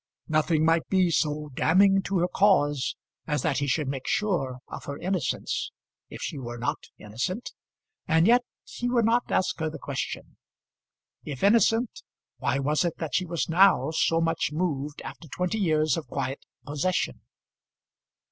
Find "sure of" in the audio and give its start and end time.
4.07-4.85